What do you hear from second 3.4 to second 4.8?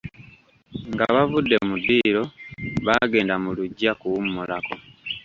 mu luggya kuwummulako.